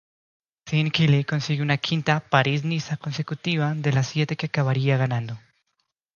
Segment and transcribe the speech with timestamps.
[0.65, 5.37] Sean Kelly consigue un quinta París-Niza consecutiva de las siete que acabaría ganando.